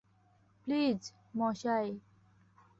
[0.67, 0.99] Please,
[1.37, 1.87] মশাই।